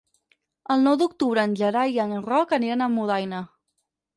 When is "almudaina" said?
2.93-3.47